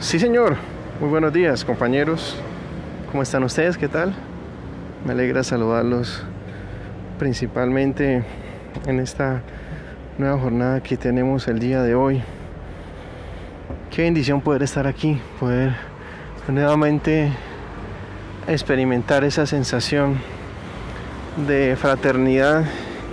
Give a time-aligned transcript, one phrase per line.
[0.00, 0.56] Sí, señor.
[0.98, 2.34] Muy buenos días, compañeros.
[3.10, 3.76] ¿Cómo están ustedes?
[3.76, 4.14] ¿Qué tal?
[5.04, 6.22] Me alegra saludarlos
[7.18, 8.24] principalmente
[8.86, 9.42] en esta
[10.16, 12.22] nueva jornada que tenemos el día de hoy.
[13.90, 15.76] Qué bendición poder estar aquí, poder
[16.48, 17.30] nuevamente
[18.48, 20.16] experimentar esa sensación
[21.46, 22.64] de fraternidad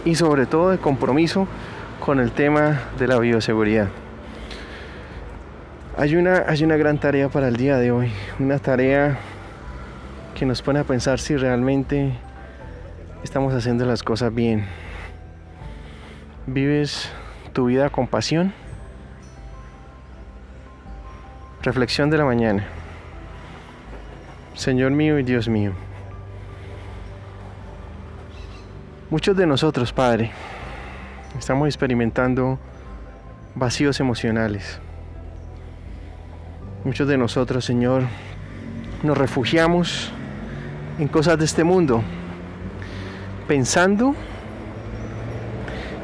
[0.06, 1.50] y sobre todo de compromiso
[2.00, 3.90] con el tema de la bioseguridad.
[6.00, 9.18] Hay una, hay una gran tarea para el día de hoy, una tarea
[10.36, 12.14] que nos pone a pensar si realmente
[13.24, 14.68] estamos haciendo las cosas bien.
[16.46, 17.10] ¿Vives
[17.52, 18.54] tu vida con pasión?
[21.64, 22.64] Reflexión de la mañana.
[24.54, 25.72] Señor mío y Dios mío.
[29.10, 30.30] Muchos de nosotros, Padre,
[31.40, 32.60] estamos experimentando
[33.56, 34.80] vacíos emocionales.
[36.84, 38.04] Muchos de nosotros, Señor,
[39.04, 40.12] nos refugiamos
[41.00, 42.04] en cosas de este mundo,
[43.48, 44.16] pensando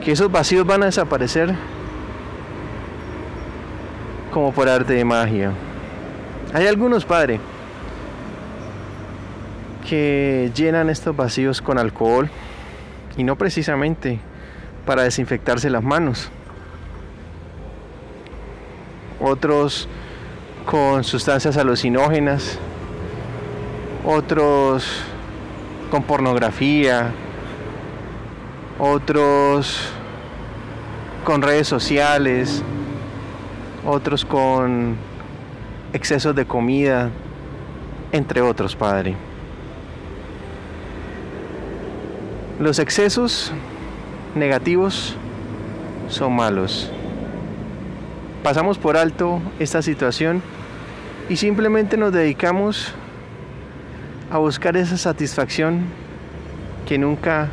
[0.03, 1.53] que esos vacíos van a desaparecer
[4.31, 5.51] como por arte de magia.
[6.53, 7.39] Hay algunos, Padre,
[9.87, 12.29] que llenan estos vacíos con alcohol
[13.15, 14.19] y no precisamente
[14.85, 16.29] para desinfectarse las manos.
[19.21, 19.87] Otros
[20.65, 22.57] con sustancias alucinógenas,
[24.05, 25.03] otros
[25.91, 27.11] con pornografía,
[28.79, 29.89] otros
[31.23, 32.63] con redes sociales,
[33.85, 34.95] otros con
[35.93, 37.09] excesos de comida,
[38.11, 39.15] entre otros, Padre.
[42.59, 43.51] Los excesos
[44.35, 45.15] negativos
[46.09, 46.91] son malos.
[48.43, 50.41] Pasamos por alto esta situación
[51.33, 52.93] y simplemente nos dedicamos
[54.29, 55.81] a buscar esa satisfacción
[56.85, 57.49] que nunca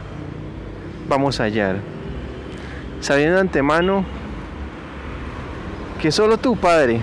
[1.08, 1.76] vamos a hallar.
[3.00, 4.04] Sabiendo de antemano
[5.98, 7.00] que solo tú, Padre,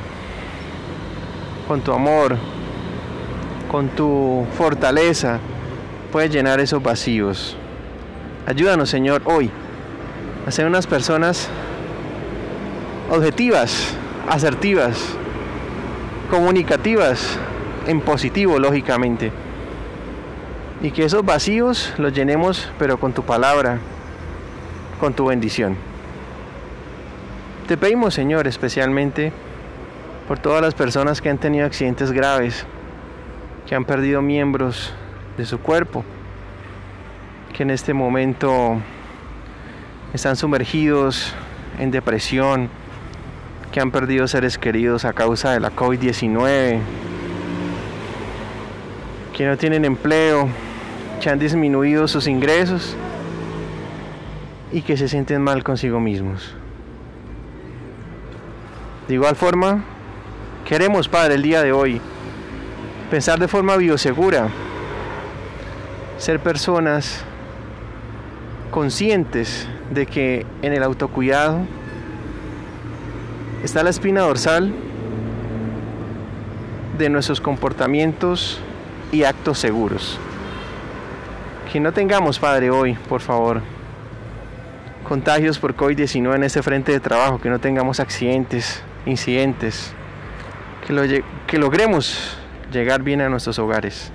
[1.68, 2.38] con tu amor,
[3.72, 5.40] con tu fortaleza,
[6.12, 7.58] puedes llenar esos vacíos.
[8.46, 9.50] Ayúdanos, Señor, hoy
[10.46, 11.50] a ser unas personas
[13.10, 13.96] objetivas,
[14.30, 15.18] asertivas,
[16.30, 17.38] comunicativas,
[17.88, 19.32] en positivo, lógicamente.
[20.82, 23.80] Y que esos vacíos los llenemos, pero con tu palabra,
[25.00, 25.76] con tu bendición.
[27.68, 29.32] Te pedimos, Señor, especialmente
[30.28, 32.66] por todas las personas que han tenido accidentes graves,
[33.66, 34.94] que han perdido miembros
[35.38, 36.04] de su cuerpo,
[37.54, 38.78] que en este momento
[40.14, 41.34] están sumergidos
[41.80, 42.70] en depresión,
[43.72, 46.80] que han perdido seres queridos a causa de la COVID-19,
[49.36, 50.50] que no tienen empleo,
[51.22, 52.96] que han disminuido sus ingresos
[54.72, 56.56] y que se sienten mal consigo mismos.
[59.08, 59.84] De igual forma,
[60.66, 62.02] queremos, Padre, el día de hoy,
[63.10, 64.50] pensar de forma biosegura,
[66.18, 67.24] ser personas
[68.72, 71.62] conscientes de que en el autocuidado
[73.68, 74.74] está la espina dorsal
[76.98, 78.62] de nuestros comportamientos
[79.12, 80.18] y actos seguros.
[81.70, 83.62] Que no tengamos, Padre, hoy, por favor,
[85.06, 89.92] contagios por COVID-19 en este frente de trabajo, que no tengamos accidentes, incidentes,
[90.88, 92.38] que, logremos
[92.72, 94.14] llegar bien a nuestros hogares.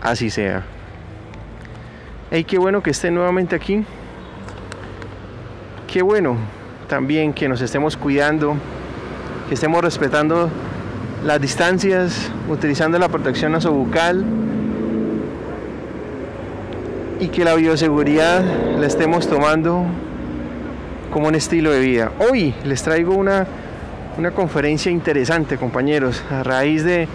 [0.00, 0.62] Así sea.
[2.30, 3.84] Hey, qué bueno que esté nuevamente aquí.
[5.92, 6.57] Qué bueno
[6.88, 8.56] también que nos estemos cuidando,
[9.48, 10.50] que estemos respetando
[11.24, 14.24] las distancias, utilizando la protección nasobucal
[17.20, 18.42] y que la bioseguridad
[18.78, 19.84] la estemos tomando
[21.12, 22.12] como un estilo de vida.
[22.18, 23.46] Hoy les traigo una,
[24.16, 27.06] una conferencia interesante, compañeros, a raíz de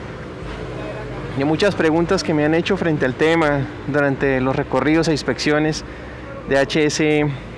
[1.36, 5.84] y muchas preguntas que me han hecho frente al tema durante los recorridos e inspecciones
[6.48, 7.53] de HS.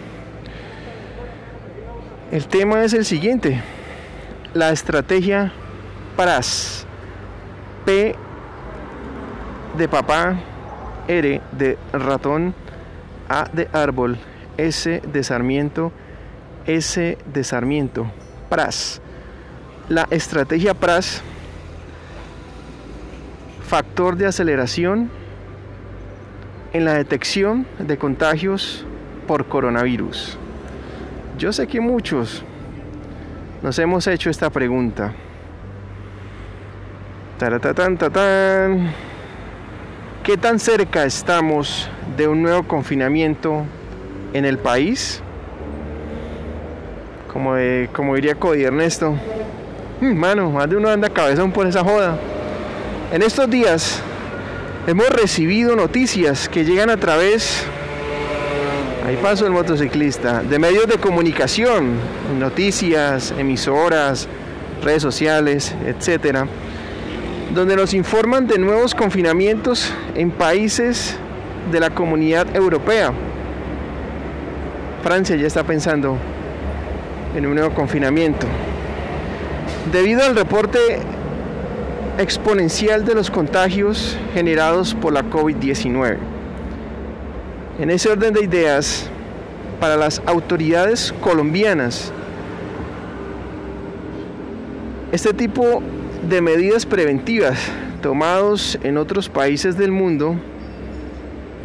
[2.31, 3.61] El tema es el siguiente,
[4.55, 5.53] la estrategia
[6.15, 6.87] PRAS.
[7.85, 8.15] P
[9.77, 10.39] de papá,
[11.07, 12.55] R de ratón,
[13.29, 14.17] A de árbol,
[14.57, 15.91] S de sarmiento,
[16.65, 18.11] S de sarmiento,
[18.49, 19.01] PRAS.
[19.87, 21.21] La estrategia PRAS
[23.67, 25.11] factor de aceleración
[26.73, 28.83] en la detección de contagios
[29.27, 30.39] por coronavirus.
[31.37, 32.43] Yo sé que muchos
[33.61, 35.13] nos hemos hecho esta pregunta.
[37.37, 38.93] Taratatán, tatán.
[40.23, 43.65] ¿Qué tan cerca estamos de un nuevo confinamiento
[44.33, 45.21] en el país?
[47.33, 47.55] Como,
[47.91, 49.15] como diría Cody Ernesto.
[49.99, 52.17] Hmm, mano, más de uno anda cabezón por esa joda.
[53.11, 54.01] En estos días
[54.87, 57.67] hemos recibido noticias que llegan a través,
[59.05, 61.93] ahí paso el motociclista, de medios de comunicación,
[62.39, 64.27] noticias, emisoras,
[64.83, 66.47] redes sociales, etcétera
[67.53, 71.15] donde nos informan de nuevos confinamientos en países
[71.71, 73.13] de la comunidad europea.
[75.03, 76.17] Francia ya está pensando
[77.35, 78.47] en un nuevo confinamiento.
[79.91, 80.79] Debido al reporte
[82.17, 86.34] exponencial de los contagios generados por la COVID-19.
[87.77, 89.09] En ese orden de ideas,
[89.81, 92.13] para las autoridades colombianas,
[95.11, 95.83] este tipo
[96.29, 97.59] de medidas preventivas
[98.01, 100.35] tomados en otros países del mundo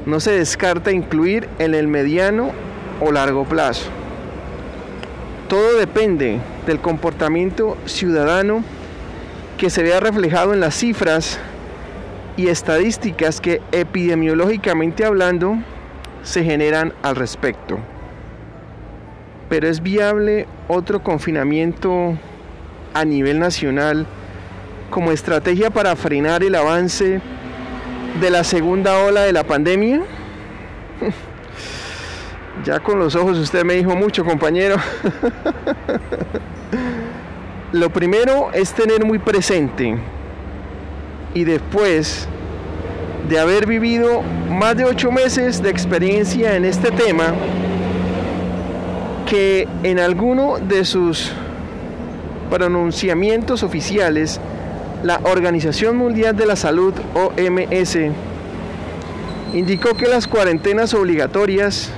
[0.05, 2.51] no se descarta incluir en el mediano
[3.01, 3.89] o largo plazo.
[5.49, 8.65] Todo depende del comportamiento ciudadano
[9.59, 11.39] que se vea reflejado en las cifras
[12.37, 15.57] y estadísticas que epidemiológicamente hablando
[16.23, 17.79] se generan al respecto.
[19.49, 22.17] Pero es viable otro confinamiento
[22.95, 24.07] a nivel nacional
[24.91, 27.21] como estrategia para frenar el avance
[28.21, 30.03] de la segunda ola de la pandemia?
[32.65, 34.77] Ya con los ojos usted me dijo mucho, compañero.
[37.73, 39.97] Lo primero es tener muy presente
[41.33, 42.29] y después
[43.31, 47.33] de haber vivido más de ocho meses de experiencia en este tema,
[49.25, 51.31] que en alguno de sus
[52.51, 54.41] pronunciamientos oficiales
[55.05, 57.99] la Organización Mundial de la Salud, OMS,
[59.55, 61.89] indicó que las cuarentenas obligatorias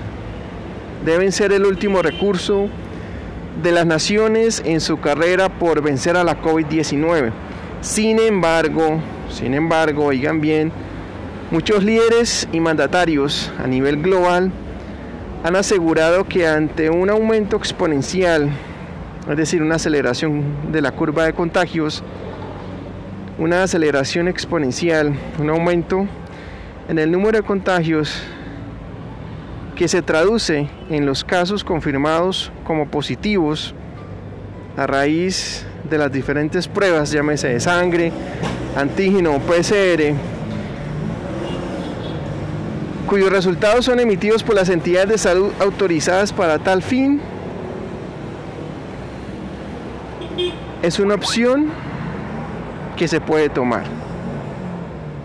[1.03, 2.69] deben ser el último recurso
[3.63, 7.33] de las naciones en su carrera por vencer a la COVID-19.
[7.81, 9.01] Sin embargo,
[9.31, 10.71] sin embargo, oigan bien,
[11.53, 14.51] muchos líderes y mandatarios a nivel global
[15.45, 18.49] han asegurado que ante un aumento exponencial,
[19.29, 22.03] es decir, una aceleración de la curva de contagios,
[23.39, 26.07] una aceleración exponencial, un aumento
[26.89, 28.23] en el número de contagios
[29.77, 33.75] que se traduce en los casos confirmados como positivos
[34.79, 38.11] a raíz de las diferentes pruebas, llámese de sangre,
[38.75, 40.15] antígeno, PCR,
[43.13, 47.21] cuyos resultados son emitidos por las entidades de salud autorizadas para tal fin,
[50.81, 51.67] es una opción
[52.97, 53.83] que se puede tomar.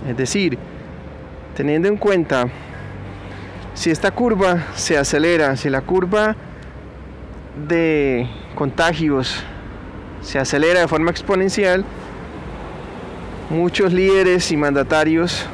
[0.05, 0.57] Es decir,
[1.55, 2.49] teniendo en cuenta
[3.73, 6.35] si esta curva se acelera, si la curva
[7.69, 9.45] de contagios
[10.21, 11.85] se acelera de forma exponencial,
[13.49, 15.47] muchos líderes y mandatarios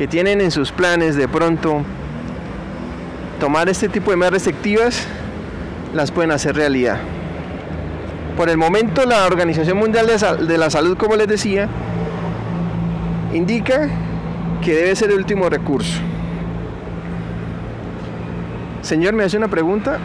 [0.00, 1.82] que tienen en sus planes de pronto
[3.38, 5.06] tomar este tipo de medidas restrictivas,
[5.92, 6.96] las pueden hacer realidad.
[8.34, 11.68] Por el momento la Organización Mundial de, la Salud, como les decía,
[13.34, 13.90] indica
[14.64, 16.00] que debe ser el último recurso.
[18.80, 19.98] Señor, ¿me hace una pregunta?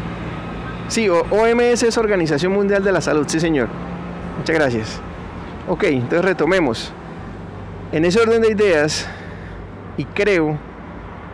[0.90, 3.70] Sí, OMS es Organización Mundial de la Salud, sí señor.
[4.40, 5.02] Muchas gracias.
[5.70, 6.92] Ok, entonces retomemos.
[7.94, 9.08] En ese orden de ideas,
[9.98, 10.58] y creo,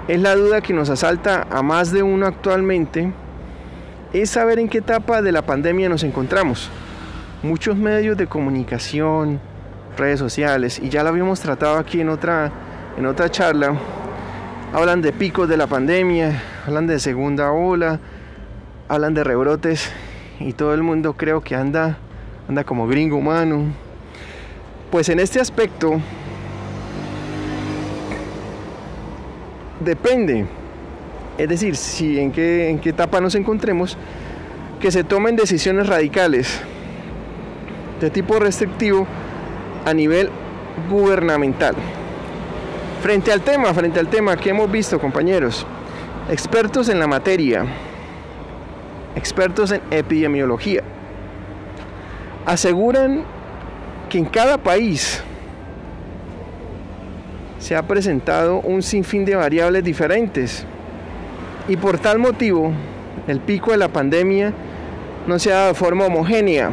[0.08, 3.12] es la duda que nos asalta a más de uno actualmente,
[4.14, 6.70] es saber en qué etapa de la pandemia nos encontramos.
[7.44, 9.40] Muchos medios de comunicación,
[9.98, 12.52] redes sociales, y ya lo habíamos tratado aquí en otra,
[12.98, 13.74] en otra charla,
[14.74, 18.00] hablan de picos de la pandemia, hablan de segunda ola,
[18.90, 19.92] hablan de rebrotes,
[20.40, 21.98] y todo el mundo creo que anda,
[22.50, 23.74] anda como gringo humano.
[24.92, 26.02] Pues en este aspecto,
[29.84, 30.46] depende
[31.38, 33.98] es decir, si en qué, en qué etapa nos encontremos,
[34.80, 36.62] que se tomen decisiones radicales
[38.00, 39.08] de tipo restrictivo
[39.86, 40.30] a nivel
[40.90, 41.76] gubernamental.
[43.02, 45.66] Frente al tema, frente al tema que hemos visto, compañeros,
[46.30, 47.66] expertos en la materia,
[49.16, 50.84] expertos en epidemiología,
[52.46, 53.24] aseguran
[54.10, 55.24] que en cada país
[57.72, 60.66] se ha presentado un sinfín de variables diferentes
[61.70, 62.74] y por tal motivo,
[63.30, 64.52] el pico de la pandemia
[65.26, 66.70] no se ha dado de forma homogénea.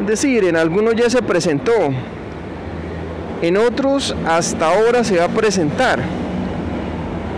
[0.00, 1.74] Es decir, en algunos ya se presentó,
[3.42, 6.00] en otros hasta ahora se va a presentar.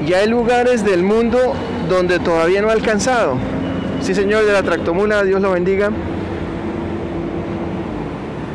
[0.07, 1.53] Y hay lugares del mundo
[1.89, 3.39] donde todavía no ha alcanzado.
[4.03, 5.91] Sí, señor de la tractomula, Dios lo bendiga.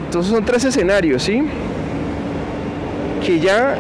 [0.06, 1.44] Entonces son tres escenarios, ¿sí?
[3.26, 3.78] Que ya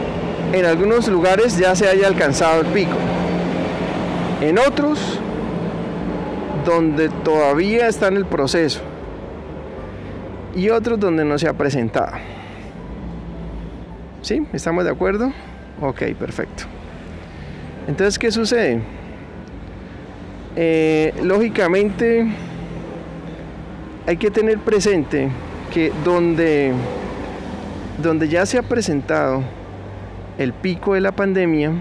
[0.53, 2.95] en algunos lugares ya se haya alcanzado el pico.
[4.41, 5.19] En otros,
[6.65, 8.81] donde todavía está en el proceso.
[10.55, 12.13] Y otros donde no se ha presentado.
[14.21, 14.45] ¿Sí?
[14.53, 15.33] ¿Estamos de acuerdo?
[15.81, 16.63] Ok, perfecto.
[17.87, 18.81] Entonces, ¿qué sucede?
[20.55, 22.27] Eh, lógicamente,
[24.05, 25.29] hay que tener presente
[25.73, 26.71] que donde,
[27.97, 29.43] donde ya se ha presentado
[30.37, 31.73] el pico de la pandemia,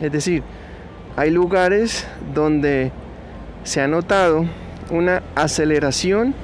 [0.00, 0.42] es decir,
[1.16, 2.92] hay lugares donde
[3.62, 4.44] se ha notado
[4.90, 6.34] una aceleración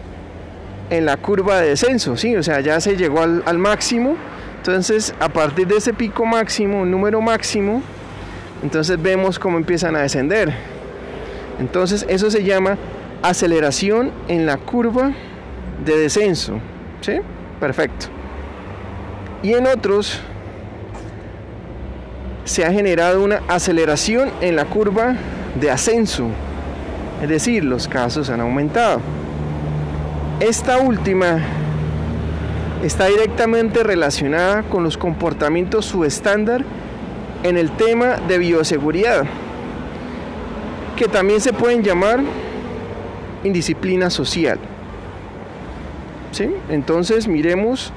[0.89, 2.37] en la curva de descenso, ¿sí?
[2.37, 4.17] o sea, ya se llegó al, máximo,
[4.57, 7.83] entonces a partir de ese pico máximo, un número máximo,
[8.63, 10.53] entonces vemos cómo empiezan a descender.
[11.59, 12.77] Entonces eso se llama
[13.23, 15.13] aceleración en la curva
[15.85, 16.59] de descenso.
[17.01, 17.21] ¿Sí?
[17.59, 18.20] Perfecto.
[19.43, 20.21] Y en otros
[22.45, 25.15] se ha generado una aceleración en la curva
[25.59, 26.29] de ascenso.
[27.23, 29.01] Es decir, los casos han aumentado.
[30.41, 31.39] Esta última
[32.83, 36.65] está directamente relacionada con los comportamientos subestándar
[37.43, 39.25] en el tema de bioseguridad,
[40.97, 42.21] que también se pueden llamar
[43.45, 44.59] indisciplina social.
[46.69, 47.93] Entonces miremos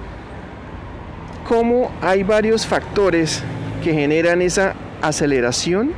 [1.54, 3.44] cómo hay varios factores
[3.84, 5.92] que generan esa aceleración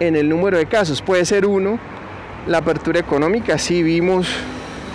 [0.00, 1.02] en el número de casos.
[1.02, 1.78] Puede ser uno,
[2.46, 4.26] la apertura económica, sí vimos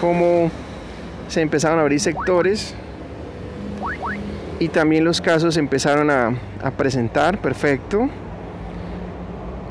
[0.02, 0.50] cómo
[1.28, 2.74] se empezaron a abrir sectores
[4.58, 6.34] y también los casos empezaron a,
[6.76, 8.10] presentar, perfecto.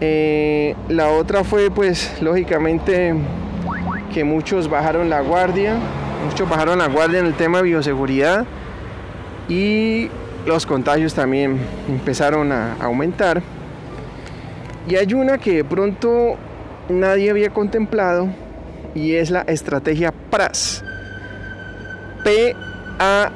[0.00, 3.16] Eh, la otra fue pues lógicamente
[4.14, 5.76] que muchos bajaron la guardia,
[6.25, 8.47] muchos bajaron la guardia en el tema de bioseguridad
[9.50, 10.09] y
[10.47, 13.42] los contagios también empezaron a aumentar.
[14.88, 16.37] Y hay una que de pronto
[16.88, 18.28] nadie había contemplado
[18.95, 20.83] y es la estrategia PRAS.
[22.25, 23.30] P-A,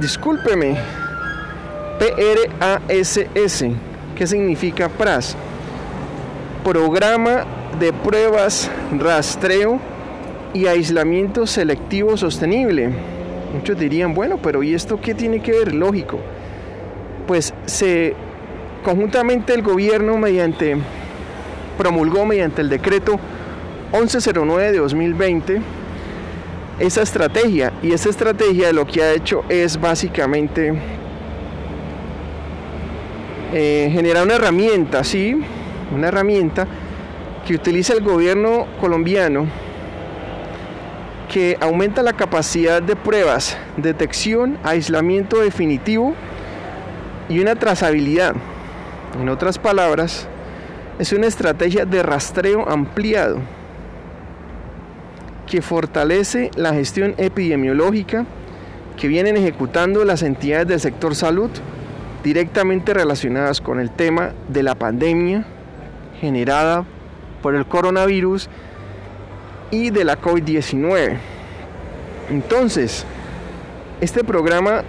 [0.00, 0.76] discúlpeme,
[1.98, 3.72] P-R-A-S-S.
[4.16, 5.36] ¿Qué significa PRAS?
[6.64, 7.44] Programa
[7.78, 9.78] de pruebas, rastreo
[10.52, 13.19] y aislamiento selectivo sostenible.
[13.52, 15.74] Muchos dirían, bueno, pero ¿y esto qué tiene que ver?
[15.74, 16.20] Lógico.
[17.26, 18.14] Pues se
[18.84, 20.76] conjuntamente el gobierno mediante
[21.76, 23.18] promulgó mediante el decreto
[23.92, 25.60] 1109 de 2020
[26.78, 30.72] esa estrategia y esa estrategia lo que ha hecho es básicamente
[33.52, 35.38] eh, generar una herramienta, sí,
[35.94, 36.66] una herramienta
[37.46, 39.46] que utiliza el gobierno colombiano
[41.30, 46.14] que aumenta la capacidad de pruebas, detección, aislamiento definitivo
[47.28, 48.34] y una trazabilidad.
[49.20, 50.26] En otras palabras,
[50.98, 53.38] es una estrategia de rastreo ampliado
[55.46, 58.26] que fortalece la gestión epidemiológica
[58.96, 61.50] que vienen ejecutando las entidades del sector salud
[62.24, 65.46] directamente relacionadas con el tema de la pandemia
[66.20, 66.84] generada
[67.40, 68.50] por el coronavirus
[69.70, 71.16] y de la COVID-19.
[72.30, 73.04] Entonces,
[74.00, 74.82] este programa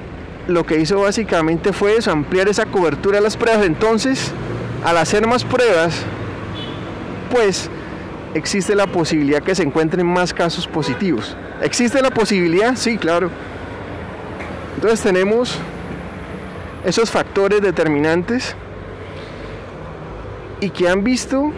[0.47, 3.65] lo que hizo básicamente fue ampliar esa cobertura de las pruebas.
[3.65, 4.31] Entonces,
[4.83, 6.01] al hacer más pruebas,
[7.31, 7.69] pues
[8.33, 11.35] existe la posibilidad que se encuentren más casos positivos.
[11.61, 12.75] ¿Existe la posibilidad?
[12.75, 13.29] Sí, claro.
[14.75, 15.57] Entonces tenemos
[16.85, 18.55] esos factores determinantes
[20.59, 21.51] y que han visto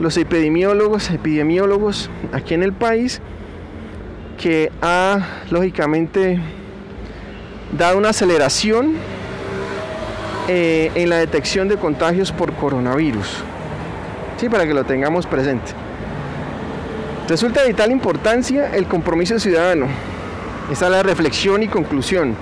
[0.00, 3.20] los epidemiólogos, epidemiólogos aquí en el país,
[4.38, 5.18] que ha
[5.50, 6.40] lógicamente
[7.76, 8.94] dado una aceleración
[10.48, 13.42] eh, en la detección de contagios por coronavirus.
[14.38, 15.72] Sí, para que lo tengamos presente.
[17.28, 19.86] Resulta de vital importancia el compromiso ciudadano.
[20.70, 22.34] Esta es la reflexión y conclusión,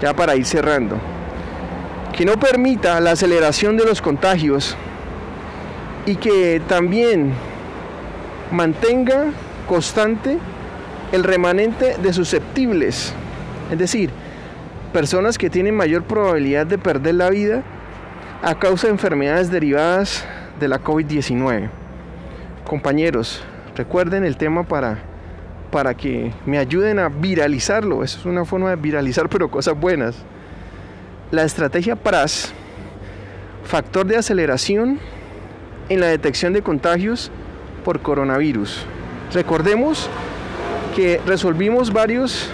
[0.00, 0.96] ya para ir cerrando.
[2.16, 4.76] Que no permita la aceleración de los contagios
[6.06, 7.32] y que también
[8.50, 9.26] mantenga
[9.68, 10.38] constante
[11.12, 13.12] el remanente de susceptibles,
[13.70, 14.10] es decir,
[14.92, 17.62] personas que tienen mayor probabilidad de perder la vida
[18.42, 20.24] a causa de enfermedades derivadas
[20.58, 21.68] de la COVID-19.
[22.66, 23.42] Compañeros,
[23.76, 25.12] recuerden el tema para
[25.72, 28.04] para que me ayuden a viralizarlo.
[28.04, 30.14] Eso es una forma de viralizar, pero cosas buenas.
[31.30, 32.52] La estrategia PRAS,
[33.64, 35.00] factor de aceleración
[35.88, 37.30] en la detección de contagios
[37.84, 38.84] por coronavirus.
[39.32, 40.08] Recordemos
[40.94, 42.50] que resolvimos varios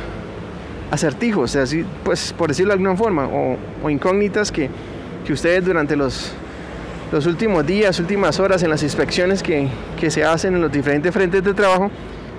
[0.91, 4.71] acertijos, así, pues por decirlo de alguna forma, o, incógnitas que,
[5.27, 6.33] que, ustedes durante los,
[7.13, 9.69] los últimos días, últimas horas en las inspecciones que,
[9.99, 11.91] que se hacen en los diferentes frentes de trabajo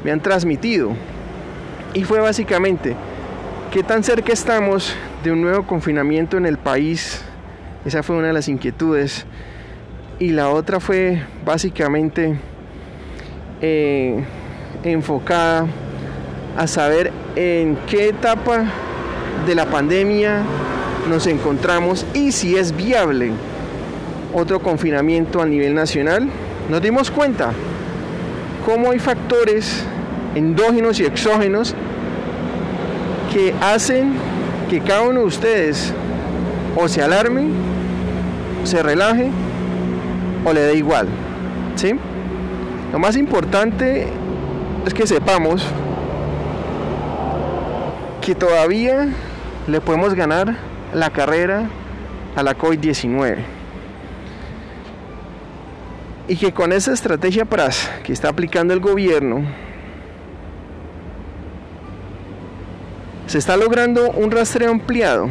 [0.04, 0.92] me han transmitido.
[1.94, 2.96] Y fue básicamente
[3.72, 7.22] qué tan cerca estamos de un nuevo confinamiento en el país.
[7.86, 9.26] Esa fue una de las inquietudes.
[10.20, 12.38] Y la otra fue básicamente
[13.62, 14.22] eh,
[14.84, 15.66] enfocada
[16.58, 18.66] a saber en qué etapa
[19.48, 20.44] de la pandemia
[21.10, 23.32] nos encontramos y si es viable
[24.34, 26.28] otro confinamiento a nivel nacional.
[26.70, 27.54] Nos dimos cuenta
[28.66, 29.86] cómo hay factores
[30.36, 31.74] endógenos y exógenos
[33.32, 34.16] que hacen
[34.70, 35.94] que cada uno de ustedes
[36.76, 37.46] o se alarme,
[38.66, 39.32] se relaje
[40.46, 41.08] o le dé igual.
[41.76, 41.94] ¿sí?
[42.92, 44.08] Lo más importante
[44.86, 45.64] es que sepamos
[48.22, 49.08] que todavía
[49.68, 50.56] le podemos ganar
[50.94, 51.70] la carrera
[52.36, 53.38] a la COVID-19.
[56.28, 59.44] Y que con esa estrategia PRAS que está aplicando el gobierno,
[63.26, 65.30] se está logrando un rastreo ampliado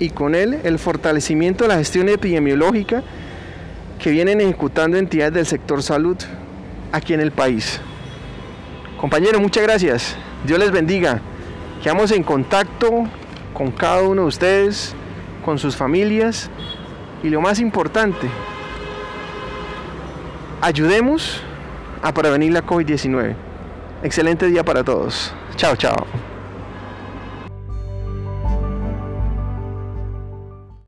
[0.00, 3.02] y con él el fortalecimiento de la gestión epidemiológica
[4.02, 6.16] que vienen ejecutando entidades del sector salud
[6.92, 7.80] aquí en el país.
[8.98, 10.16] Compañeros, muchas gracias.
[10.44, 11.20] Dios les bendiga.
[11.82, 13.04] Quedamos en contacto
[13.54, 14.94] con cada uno de ustedes,
[15.44, 16.50] con sus familias
[17.22, 18.28] y lo más importante,
[20.60, 21.42] ayudemos
[22.02, 23.34] a prevenir la COVID-19.
[24.02, 25.32] Excelente día para todos.
[25.56, 25.99] Chao, chao.